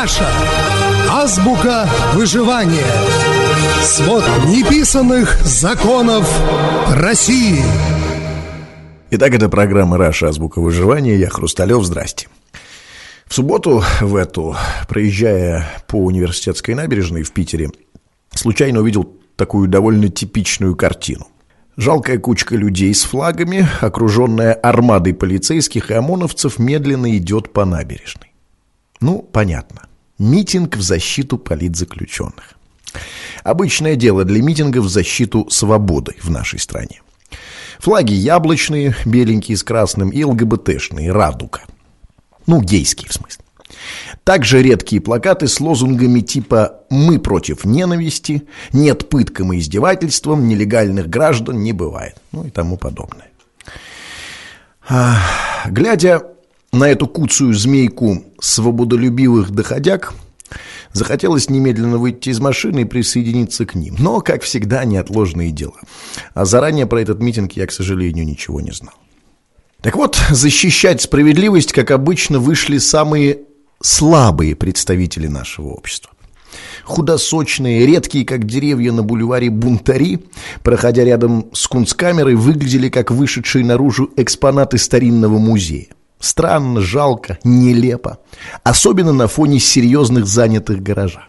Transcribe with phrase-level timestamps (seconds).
[0.00, 0.28] Russia.
[1.10, 2.86] Азбука выживания.
[3.82, 6.24] Свод неписанных законов
[6.94, 7.60] России.
[9.10, 10.28] Итак, это программа «Russia.
[10.28, 11.16] Азбука выживания».
[11.16, 11.82] Я Хрусталев.
[11.82, 12.28] Здрасте.
[13.26, 14.54] В субботу в эту,
[14.88, 17.70] проезжая по университетской набережной в Питере,
[18.32, 21.26] случайно увидел такую довольно типичную картину.
[21.76, 28.27] Жалкая кучка людей с флагами, окруженная армадой полицейских и ОМОНовцев, медленно идет по набережной.
[29.00, 29.82] Ну, понятно.
[30.18, 32.54] Митинг в защиту политзаключенных.
[33.44, 37.02] Обычное дело для митингов в защиту свободы в нашей стране.
[37.78, 41.60] Флаги яблочные, беленькие с красным, и ЛГБТшные, радуга.
[42.46, 43.44] Ну, гейские в смысле.
[44.24, 51.62] Также редкие плакаты с лозунгами типа «Мы против ненависти», «Нет пыткам и издевательствам», «Нелегальных граждан
[51.62, 53.28] не бывает», ну и тому подобное.
[55.66, 56.22] Глядя
[56.72, 60.14] на эту куцую змейку свободолюбивых доходяг,
[60.92, 63.96] захотелось немедленно выйти из машины и присоединиться к ним.
[63.98, 65.80] Но, как всегда, неотложные дела.
[66.34, 68.94] А заранее про этот митинг я, к сожалению, ничего не знал.
[69.80, 73.40] Так вот, защищать справедливость, как обычно, вышли самые
[73.80, 76.12] слабые представители нашего общества.
[76.84, 80.20] Худосочные, редкие, как деревья на бульваре бунтари,
[80.62, 85.88] проходя рядом с кунсткамерой, выглядели как вышедшие наружу экспонаты старинного музея.
[86.20, 88.18] Странно, жалко, нелепо.
[88.64, 91.26] Особенно на фоне серьезных занятых гаража.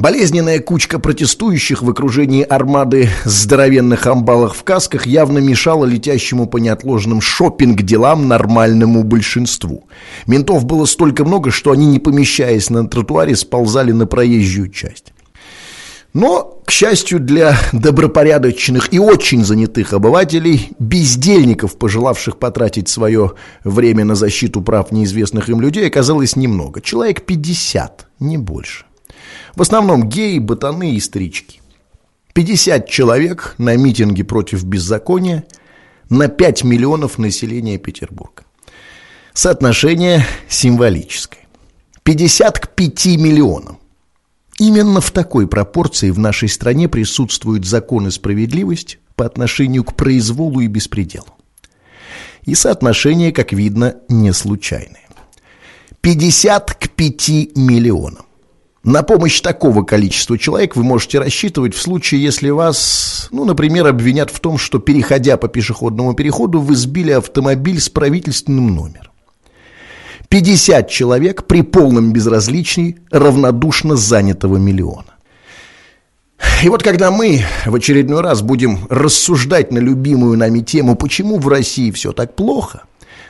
[0.00, 7.20] Болезненная кучка протестующих в окружении армады здоровенных амбалах в касках явно мешала летящему по неотложным
[7.20, 9.84] шопинг-делам нормальному большинству.
[10.26, 15.12] Ментов было столько много, что они, не помещаясь на тротуаре, сползали на проезжую часть.
[16.12, 23.32] Но, к счастью для добропорядочных и очень занятых обывателей, бездельников, пожелавших потратить свое
[23.64, 26.80] время на защиту прав неизвестных им людей, оказалось немного.
[26.80, 28.84] Человек 50, не больше.
[29.54, 31.60] В основном геи, ботаны и старички.
[32.34, 35.44] 50 человек на митинге против беззакония
[36.08, 38.44] на 5 миллионов населения Петербурга.
[39.32, 41.46] Соотношение символическое.
[42.02, 43.79] 50 к 5 миллионам.
[44.60, 50.60] Именно в такой пропорции в нашей стране присутствуют закон и справедливость по отношению к произволу
[50.60, 51.28] и беспределу.
[52.44, 55.08] И соотношение, как видно, не случайное.
[56.02, 58.26] 50 к 5 миллионам.
[58.84, 64.28] На помощь такого количества человек вы можете рассчитывать в случае, если вас, ну, например, обвинят
[64.28, 69.09] в том, что, переходя по пешеходному переходу, вы сбили автомобиль с правительственным номером.
[70.30, 75.16] 50 человек при полном безразличии равнодушно занятого миллиона.
[76.62, 81.48] И вот когда мы в очередной раз будем рассуждать на любимую нами тему, почему в
[81.48, 82.84] России все так плохо,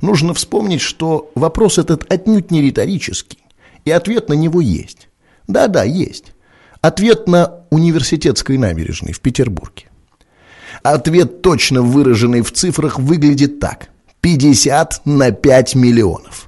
[0.00, 3.40] нужно вспомнить, что вопрос этот отнюдь не риторический,
[3.84, 5.08] и ответ на него есть.
[5.46, 6.32] Да-да, есть.
[6.80, 9.84] Ответ на университетской набережной в Петербурге.
[10.82, 13.90] Ответ, точно выраженный в цифрах, выглядит так.
[14.22, 16.45] 50 на 5 миллионов.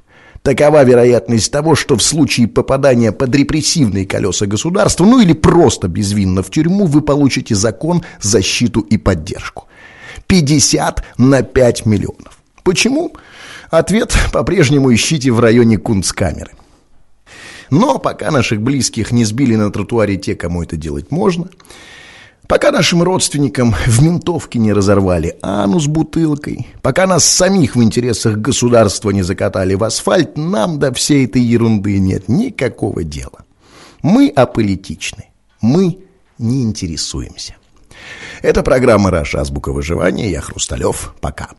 [0.48, 6.42] Такова вероятность того, что в случае попадания под репрессивные колеса государства, ну или просто безвинно
[6.42, 9.69] в тюрьму, вы получите закон, защиту и поддержку.
[10.26, 12.38] 50 на 5 миллионов.
[12.62, 13.12] Почему?
[13.69, 16.53] Ответ по-прежнему ищите в районе Кунцкамеры.
[17.69, 21.50] Но пока наших близких не сбили на тротуаре те, кому это делать можно,
[22.48, 29.10] пока нашим родственникам в ментовке не разорвали анус бутылкой, пока нас самих в интересах государства
[29.10, 33.44] не закатали в асфальт, нам до всей этой ерунды нет никакого дела.
[34.03, 35.26] Мы аполитичны,
[35.60, 35.98] мы
[36.38, 37.54] не интересуемся.
[38.42, 39.41] Это программа «Раша.
[39.41, 40.31] Азбука выживания».
[40.31, 41.14] Я Хрусталев.
[41.20, 41.47] Пока.